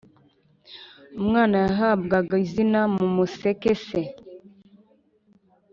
[1.21, 3.71] Umwana yahabwaga izina mu museke.
[3.85, 4.01] Se